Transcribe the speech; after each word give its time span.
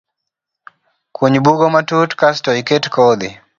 Kuny 1.15 1.37
bugo 1.45 1.65
matut 1.73 2.11
kasto 2.19 2.49
iket 2.61 2.83
kodhi 2.95 3.29